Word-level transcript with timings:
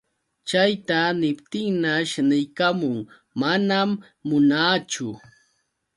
Chayta 0.49 0.99
niptinñash 1.19 2.13
niykamun: 2.29 2.99
manam 3.39 3.89
munaachu. 4.27 5.07